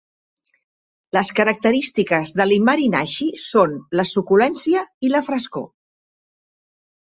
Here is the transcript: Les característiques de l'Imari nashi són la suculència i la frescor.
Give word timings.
Les 1.17 1.29
característiques 1.39 2.31
de 2.41 2.47
l'Imari 2.47 2.89
nashi 2.95 3.29
són 3.43 3.77
la 4.01 4.07
suculència 4.15 4.85
i 5.11 5.15
la 5.15 5.25
frescor. 5.31 5.71